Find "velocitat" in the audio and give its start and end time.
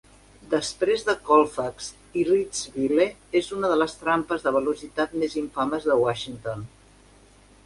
4.59-5.17